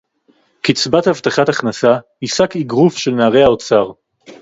[0.61, 3.91] קצבת הבטחת הכנסה היא שק איגרוף של נערי האוצר